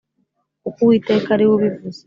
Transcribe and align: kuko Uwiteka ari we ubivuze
kuko 0.63 0.77
Uwiteka 0.81 1.27
ari 1.35 1.43
we 1.47 1.53
ubivuze 1.57 1.99